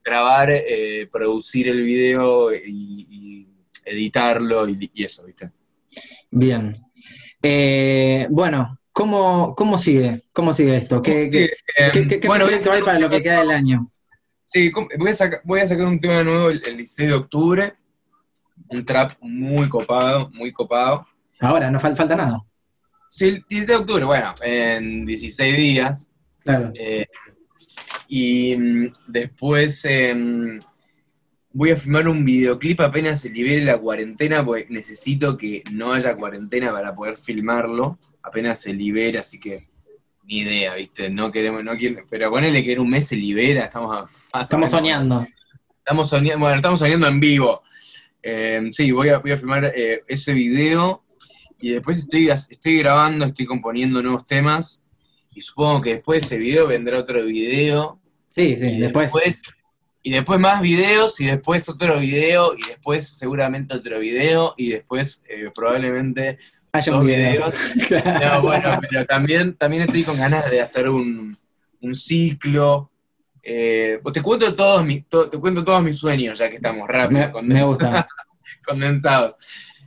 [0.04, 3.48] grabar eh, producir el video y, y
[3.86, 5.50] editarlo y, y eso, ¿viste?
[6.32, 6.85] Bien.
[7.48, 10.24] Eh, bueno, ¿cómo, ¿cómo sigue?
[10.34, 11.02] ¿Cómo sigue esto?
[11.02, 13.88] ¿Qué, qué, Eh, qué- qué bueno, proyecto hay para lo que queda del año?
[14.46, 17.74] Sí, voy a, saca- voy a sacar un tema nuevo el, el 16 de octubre,
[18.70, 21.06] un trap muy copado, muy copado.
[21.40, 22.42] Ahora, no fal- falta nada.
[23.10, 26.10] Sí, el 16 de octubre, bueno, en 16 días.
[26.40, 26.72] Claro.
[26.80, 27.06] Eh,
[28.08, 30.58] y mm, después em,
[31.58, 36.16] voy a filmar un videoclip apenas se libere la cuarentena, porque necesito que no haya
[36.18, 37.98] cuarentena para poder filmarlo.
[38.22, 39.70] Apenas se libera, así que
[40.24, 41.10] ni idea, ¿viste?
[41.10, 44.70] No queremos, no quiero, pero ponele que en un mes se libera, estamos a- Estamos
[44.70, 45.26] soñando.
[45.78, 47.64] Estamos soñando, bueno, estamos soñando en vivo.
[48.22, 51.06] Eh, sí, voy a, voy a filmar eh, ese video
[51.62, 54.84] y después estoy, estoy grabando, estoy componiendo nuevos temas
[55.32, 59.12] y supongo que después de ese video vendrá otro video Sí, sí, y después.
[60.06, 65.24] Y después más videos y después otro video y después seguramente otro video y después
[65.28, 66.38] eh, probablemente
[66.74, 67.32] haya dos video.
[67.32, 67.56] videos.
[68.22, 71.36] No, bueno, pero también, también estoy con ganas de hacer un,
[71.82, 72.92] un ciclo.
[73.42, 76.88] Eh, pues te cuento todos mis, to- te cuento todos mis sueños, ya que estamos
[76.88, 78.08] rápido, me, gusta.
[78.64, 79.34] condensados.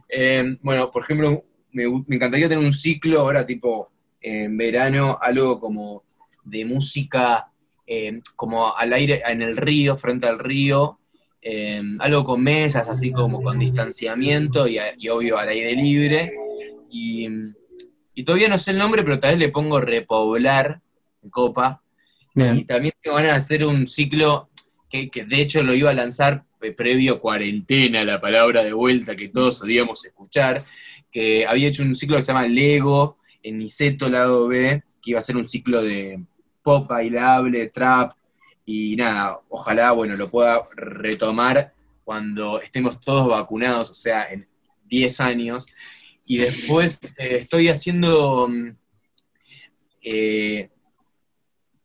[0.08, 5.60] Eh, bueno, por ejemplo, me, me encantaría tener un ciclo ahora tipo en verano, algo
[5.60, 6.02] como
[6.42, 7.52] de música,
[7.88, 10.98] eh, como al aire, en el río, frente al río,
[11.40, 16.32] eh, algo con mesas, así como con distanciamiento y, a- y obvio al aire libre.
[16.90, 17.26] Y,
[18.14, 20.80] y todavía no sé el nombre, pero tal vez le pongo repoblar
[21.22, 21.82] en copa.
[22.56, 24.50] Y también ganas de hacer un ciclo
[24.90, 29.16] que, que de hecho lo iba a lanzar eh, previo cuarentena, la palabra de vuelta
[29.16, 30.60] que todos solíamos escuchar,
[31.10, 35.18] que había hecho un ciclo que se llama Lego, en Niceto, lado B, que iba
[35.20, 36.20] a ser un ciclo de
[36.68, 38.12] pop bailable, trap,
[38.66, 41.72] y nada, ojalá, bueno, lo pueda retomar
[42.04, 44.46] cuando estemos todos vacunados, o sea, en
[44.84, 45.66] 10 años.
[46.26, 48.76] Y después eh, estoy haciendo mm,
[50.02, 50.68] eh,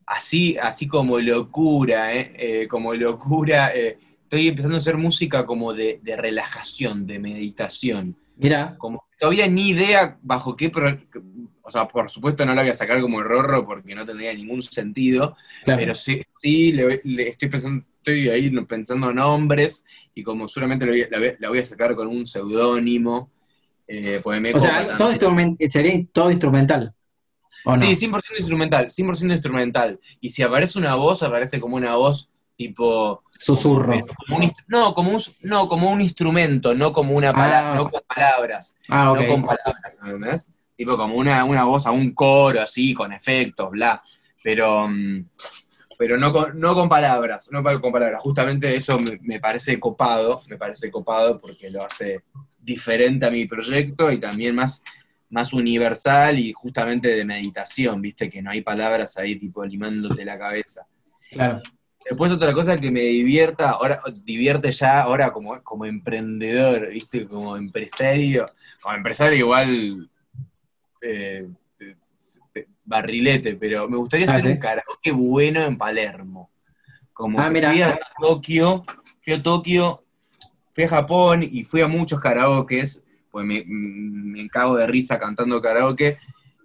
[0.06, 2.66] así, así como locura, ¿eh?
[2.68, 8.16] Como locura, estoy empezando a hacer música como de, de relajación, de meditación.
[8.36, 10.98] Mira, Como todavía ni idea bajo qué, pro-
[11.66, 14.32] o sea, por supuesto no la voy a sacar como el rorro porque no tendría
[14.34, 15.80] ningún sentido, claro.
[15.80, 20.92] pero sí, sí le, le estoy pensando, estoy ahí pensando nombres y como seguramente la
[20.92, 23.30] voy, a- la voy- la voy a sacar con un seudónimo.
[23.88, 25.10] Eh, me o sea, todo
[25.70, 26.94] sería todo instrumental.
[27.66, 27.82] ¿O no?
[27.86, 29.98] Sí, 100% instrumental, 100% instrumental.
[30.20, 33.22] Y si aparece una voz, aparece como una voz tipo...
[33.38, 33.98] Susurro.
[34.28, 37.74] como- un no, como un, no, como un instrumento, no como una palabra, Ah.
[37.74, 39.20] no con palabras, Ah, ok.
[39.20, 40.50] no con palabras, ¿entendés?
[40.76, 44.02] Tipo como una, una voz a un coro así, con efectos, bla.
[44.42, 45.28] Pero, mm,
[45.98, 48.22] pero no, con, no con palabras, no con palabras.
[48.22, 52.22] Justamente eso me, me parece copado, me parece copado porque lo hace
[52.58, 54.82] diferente a mi proyecto y también más,
[55.30, 60.38] más universal y justamente de meditación, viste, que no hay palabras ahí tipo limándote la
[60.38, 60.86] cabeza.
[61.30, 61.60] Claro.
[62.04, 67.26] Después otra cosa que me divierta, ahora divierte ya ahora como, como emprendedor, ¿viste?
[67.26, 68.50] Como empresario.
[68.82, 70.10] Como empresario igual
[71.04, 71.46] eh,
[71.78, 71.96] te-
[72.52, 74.50] te- barrilete, pero me gustaría Ah, hacer ¿sí?
[74.52, 76.50] un karaoke bueno en Palermo.
[77.12, 77.70] Como Ah, mira.
[77.72, 78.84] fui a Tokio,
[79.22, 80.04] fui a Tokio,
[80.72, 85.60] fui a Japón y fui a muchos karaokes, pues me, me cago de risa cantando
[85.60, 86.16] karaoke.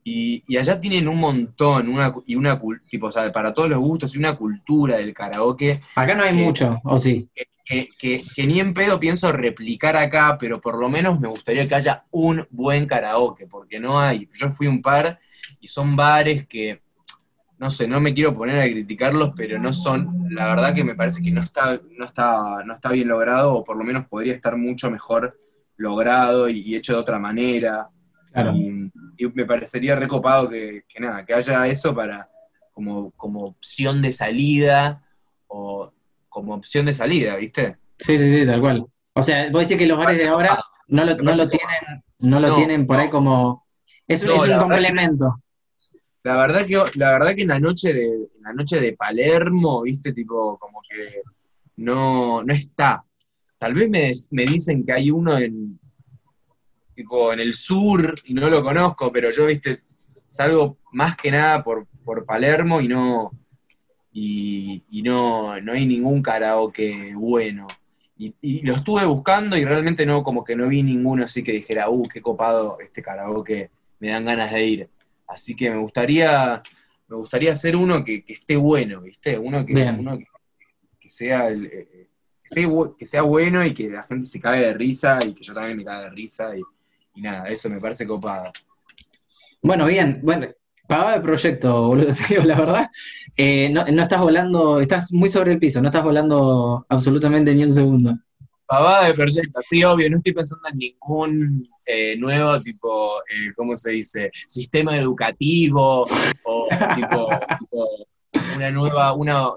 [0.04, 3.80] Y, y allá tienen un montón, una, y una tipo, o sea, para todos los
[3.80, 7.30] gustos, y una cultura del karaoke Acá no hay mucho, ¿o sí?
[7.70, 11.68] Que, que- que ni en pedo pienso replicar acá, pero por lo menos me gustaría
[11.68, 14.28] que haya un buen karaoke, porque no hay.
[14.34, 15.20] Yo fui un par
[15.60, 16.82] y son bares que,
[17.60, 20.96] no sé, no me quiero poner a criticarlos, pero no son, la verdad que me
[20.96, 24.34] parece que no está, no está, no está bien logrado, o por lo menos podría
[24.34, 25.40] estar mucho mejor
[25.78, 27.88] logrado y, y hecho de otra manera.
[28.34, 28.54] Claro.
[28.56, 32.30] Y, y me parecería recopado que, que nada, que haya eso para
[32.74, 35.04] como, como opción de salida
[35.48, 35.92] o
[36.30, 37.78] como opción de salida, ¿viste?
[37.98, 38.86] Sí, sí, sí, tal cual.
[39.14, 42.40] O sea, vos decís que los bares de ahora no lo, no lo tienen, no
[42.40, 43.66] lo No, tienen por ahí como.
[44.08, 45.44] Es, un- No, es un la verdad que- complemento.
[46.24, 49.82] La verdad que la verdad que en la noche de en la noche de Palermo,
[49.84, 50.12] ¿viste?
[50.14, 51.22] Tipo como que
[51.78, 53.04] no no está.
[53.58, 55.80] Tal vez me, me dicen que hay uno en
[56.96, 59.84] tipo en el sur y no lo conozco, pero yo, ¿viste?
[60.28, 63.32] Salgo más que nada por, por Palermo y no
[64.12, 67.68] y, no, no hay ningún karaoke bueno.
[68.18, 71.90] Y, lo estuve buscando y realmente no, como que no vi ninguno así que dijera,
[71.90, 74.90] uh, qué copado este karaoke, me dan ganas de ir.
[75.28, 76.62] Así que me gustaría,
[77.08, 79.38] me gustaría hacer uno que, esté bueno, ¿viste?
[79.38, 79.76] Uno que,
[81.08, 82.10] sea eh,
[82.98, 85.78] que sea bueno y que la gente se cague de risa y que yo también
[85.78, 86.62] me cague de risa y,
[87.16, 88.52] y nada, eso me parece copado.
[89.62, 90.48] Bueno, bien, bueno,
[90.88, 92.90] pagaba el proyecto, boludo, la verdad.
[93.42, 97.72] Eh, no, estás volando, estás muy sobre el piso, no estás volando absolutamente ni un
[97.72, 98.14] segundo.
[98.66, 103.78] Pavada de proyecto, sí, obvio, no estoy pensando en ningún eh, nuevo tipo, eh, ¿cómo
[103.78, 104.30] se dice?
[104.46, 106.06] Sistema educativo
[106.44, 107.30] o tipo,
[108.58, 109.54] una nueva, una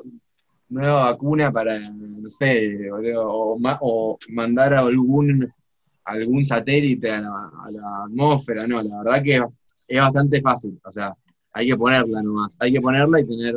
[0.69, 5.53] nueva vacuna para, no sé, o, mandar a algún,
[6.05, 9.41] algún satélite a la atmósfera, no, la verdad que
[9.89, 11.13] es bastante fácil, o sea,
[11.53, 13.55] hay que ponerla nomás, hay que ponerla y tener,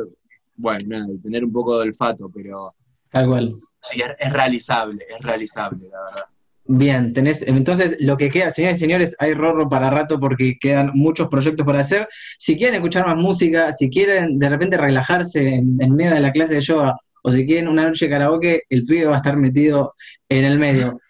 [0.56, 2.74] bueno, nada, y tener un poco de olfato, pero...
[3.10, 3.56] Tal cual.
[3.82, 6.24] Sí, es, realizable, es realizable, la verdad.
[6.68, 10.90] Bien, tenés, entonces lo que queda, señores y señores, hay rorro para rato porque quedan
[10.94, 12.08] muchos proyectos por hacer.
[12.38, 16.54] Si quieren escuchar más música, si quieren de repente relajarse en, medio de la clase
[16.54, 19.94] de yoga, o si quieren una noche de karaoke, el pibe va a estar metido
[20.28, 21.00] en el medio.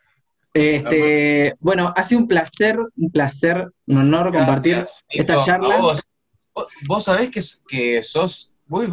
[0.52, 5.78] Este, bueno, ha sido un placer, un placer, un honor compartir esta charla.
[5.78, 6.02] Vos,
[7.00, 8.52] sabés que, que sos.
[8.66, 8.84] ¿Vos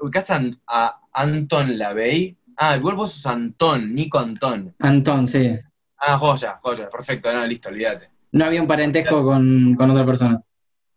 [0.00, 0.30] ubicás
[0.66, 2.36] a, Anton Lavey?
[2.56, 4.74] Ah, igual vos sos Antón, Nico Antón.
[4.80, 5.58] Antón, sí.
[5.98, 8.10] Ah, joya, joya, perfecto, no, listo, olvídate.
[8.32, 10.40] No había un parentesco con, otra persona.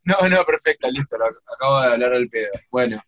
[0.04, 1.18] No, no, perfecto, listo,
[1.54, 2.50] acabo de hablar al pedo.
[2.72, 3.02] Bueno.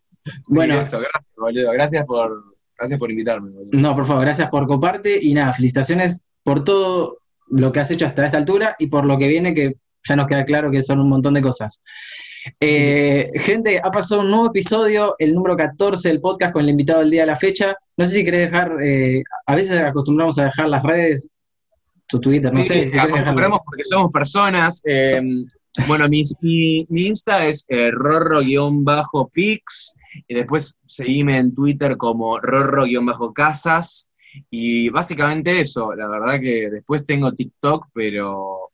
[0.47, 0.78] Bueno.
[0.78, 1.72] Eso, gracias, boludo.
[1.72, 3.70] Gracias por, gracias por invitarme, boludo.
[3.72, 8.05] No, por favor, gracias por coparte y nada, felicitaciones por todo lo que has hecho
[8.05, 10.99] hasta esta altura y por lo que viene, que ya nos queda claro que son
[10.99, 11.82] un montón de cosas.
[12.60, 17.00] Eh, gente, ha pasado un nuevo episodio, el número 14 del podcast con el invitado
[17.00, 17.76] del día de la fecha.
[17.95, 21.30] No sé si querés dejar, eh, a veces acostumbramos a dejar las redes,
[22.08, 22.89] tu Twitter, no sé.
[22.89, 24.82] Si acostumbramos porque somos personas.
[24.86, 25.22] Eh,
[25.88, 28.95] bueno, mi, mi, Insta es rorro-pix
[30.28, 34.10] y después seguime en Twitter como rorro-casas.
[34.50, 38.72] Y básicamente eso, la verdad que después tengo TikTok, pero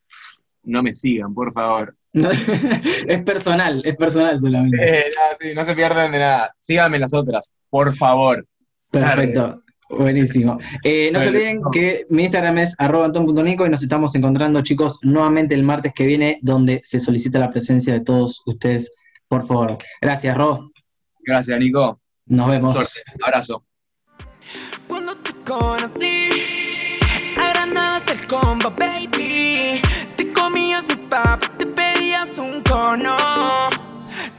[0.63, 1.95] no me sigan, por favor.
[3.07, 4.78] es personal, es personal solamente.
[4.82, 6.55] Eh, no, sí, no se pierden de nada.
[6.59, 8.45] Síganme las otras, por favor.
[8.91, 9.61] Perfecto.
[9.89, 10.57] Buenísimo.
[10.84, 15.53] Eh, no se olviden que mi Instagram es anton.nico y nos estamos encontrando, chicos, nuevamente
[15.53, 18.91] el martes que viene, donde se solicita la presencia de todos ustedes,
[19.28, 19.78] por favor.
[20.01, 20.72] Gracias, Ro.
[21.26, 21.99] Gracias, Nico.
[22.26, 22.76] Nos vemos.
[22.76, 23.01] Suerte.
[23.24, 23.66] Abrazo.
[24.88, 26.30] Cuando te conocí,
[28.07, 29.12] el combo, baby.
[32.84, 33.69] oh no.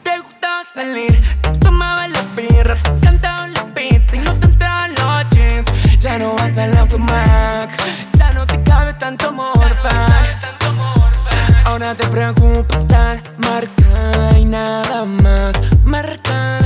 [0.03, 4.91] Te gusta salir, te tomaba la birra, te cantaba la pizza y no te entraban
[4.95, 5.99] los jeans.
[5.99, 7.71] Ya no vas al automac,
[8.19, 10.07] ya no te cabe tanto morfa.
[11.65, 16.64] Ahora te preocupa estar marcada y nada más marcada.